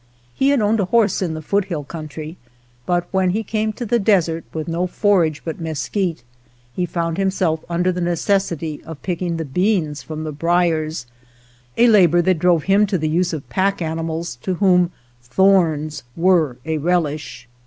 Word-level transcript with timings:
He 0.33 0.49
had 0.49 0.61
owned 0.61 0.79
a 0.79 0.85
horse 0.85 1.21
in 1.21 1.35
the 1.35 1.43
foothill 1.43 1.83
country, 1.83 2.35
but 2.87 3.07
when 3.11 3.29
he 3.29 3.43
came 3.43 3.71
to 3.73 3.85
the 3.85 3.99
desert 3.99 4.43
with 4.51 4.67
no 4.67 4.87
forage 4.87 5.43
but 5.45 5.61
mes 5.61 5.87
quite, 5.89 6.23
he 6.73 6.87
found 6.87 7.19
himself 7.19 7.63
under 7.69 7.91
the 7.91 8.01
neces 8.01 8.47
sity 8.51 8.81
of 8.83 9.03
picking 9.03 9.37
the 9.37 9.45
beans 9.45 10.01
from 10.01 10.23
the 10.23 10.31
briers, 10.31 11.05
65 11.75 11.75
THE 11.75 11.83
POCKET 11.83 11.85
HUNTER 11.85 11.89
a 11.89 11.93
labor 12.01 12.21
that 12.23 12.39
drove 12.39 12.63
him 12.63 12.85
to 12.87 12.97
the 12.97 13.09
use 13.09 13.31
of 13.31 13.49
pack 13.51 13.79
animals 13.79 14.37
to 14.37 14.55
whom 14.55 14.91
thorns 15.21 16.01
were 16.17 16.57
a 16.65 16.79
relish. 16.79 17.47